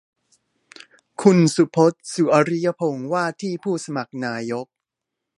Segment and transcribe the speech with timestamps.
[1.21, 4.67] คุณสุพจน์ สุอริยพงษ์ ว่าที่ผู้สมัครนายก